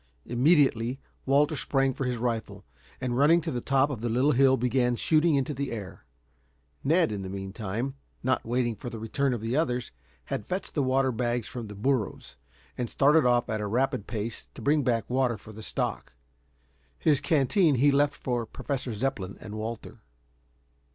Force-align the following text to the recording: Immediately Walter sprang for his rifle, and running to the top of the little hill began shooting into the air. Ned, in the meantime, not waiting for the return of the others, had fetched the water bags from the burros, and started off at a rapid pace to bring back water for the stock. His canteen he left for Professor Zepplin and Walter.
Immediately 0.25 0.99
Walter 1.27 1.55
sprang 1.55 1.93
for 1.93 2.05
his 2.05 2.17
rifle, 2.17 2.65
and 2.99 3.15
running 3.15 3.39
to 3.41 3.51
the 3.51 3.61
top 3.61 3.91
of 3.91 4.01
the 4.01 4.09
little 4.09 4.31
hill 4.31 4.57
began 4.57 4.95
shooting 4.95 5.35
into 5.35 5.53
the 5.53 5.71
air. 5.71 6.05
Ned, 6.83 7.11
in 7.11 7.21
the 7.21 7.29
meantime, 7.29 7.93
not 8.23 8.43
waiting 8.43 8.75
for 8.75 8.89
the 8.89 8.97
return 8.97 9.31
of 9.31 9.41
the 9.41 9.55
others, 9.55 9.91
had 10.25 10.47
fetched 10.47 10.73
the 10.73 10.81
water 10.81 11.11
bags 11.11 11.47
from 11.47 11.67
the 11.67 11.75
burros, 11.75 12.35
and 12.79 12.89
started 12.89 13.27
off 13.27 13.47
at 13.47 13.61
a 13.61 13.67
rapid 13.67 14.07
pace 14.07 14.49
to 14.55 14.61
bring 14.63 14.81
back 14.81 15.07
water 15.07 15.37
for 15.37 15.53
the 15.53 15.61
stock. 15.61 16.13
His 16.97 17.21
canteen 17.21 17.75
he 17.75 17.91
left 17.91 18.15
for 18.15 18.47
Professor 18.47 18.93
Zepplin 18.93 19.37
and 19.39 19.53
Walter. 19.53 20.01